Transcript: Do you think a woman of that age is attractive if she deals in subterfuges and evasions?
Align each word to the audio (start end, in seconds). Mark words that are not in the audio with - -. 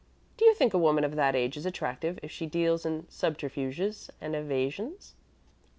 Do 0.35 0.45
you 0.45 0.55
think 0.55 0.73
a 0.73 0.79
woman 0.79 1.03
of 1.03 1.15
that 1.15 1.35
age 1.35 1.55
is 1.57 1.65
attractive 1.67 2.17
if 2.23 2.31
she 2.31 2.47
deals 2.47 2.87
in 2.87 3.05
subterfuges 3.07 4.09
and 4.19 4.35
evasions? 4.35 5.13